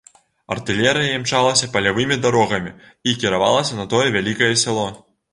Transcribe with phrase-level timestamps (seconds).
[0.53, 2.71] Артылерыя імчалася палявымі дарогамі
[3.11, 4.87] і кіравалася на тое вялікае сяло.